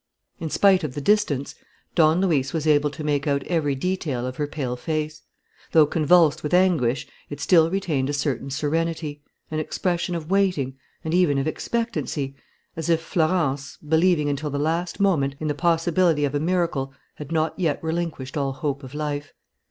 In 0.39 0.49
spite 0.49 0.83
of 0.83 0.95
the 0.95 0.99
distance, 0.99 1.53
Don 1.93 2.21
Luis 2.21 2.53
was 2.53 2.65
able 2.65 2.89
to 2.89 3.03
make 3.03 3.27
out 3.27 3.43
every 3.43 3.75
detail 3.75 4.25
of 4.25 4.37
her 4.37 4.47
pale 4.47 4.75
face. 4.75 5.21
Though 5.73 5.85
convulsed 5.85 6.41
with 6.41 6.55
anguish, 6.55 7.05
it 7.29 7.39
still 7.39 7.69
retained 7.69 8.09
a 8.09 8.13
certain 8.13 8.49
serenity, 8.49 9.21
an 9.51 9.59
expression 9.59 10.15
of 10.15 10.31
waiting 10.31 10.75
and 11.03 11.13
even 11.13 11.37
of 11.37 11.45
expectancy, 11.45 12.35
as 12.75 12.89
if 12.89 12.99
Florence, 12.99 13.77
believing, 13.87 14.27
until 14.27 14.49
the 14.49 14.57
last 14.57 14.99
moment, 14.99 15.35
in 15.39 15.47
the 15.49 15.53
possibility 15.53 16.25
of 16.25 16.33
a 16.33 16.39
miracle, 16.39 16.95
had 17.17 17.31
not 17.31 17.59
yet 17.59 17.77
relinquished 17.83 18.35
all 18.35 18.53
hope 18.53 18.81
of 18.83 18.95
life. 18.95 19.33